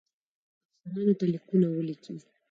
افسرانو 0.83 1.13
ته 1.19 1.25
لیکونه 1.33 1.67
ولیکي. 1.69 2.15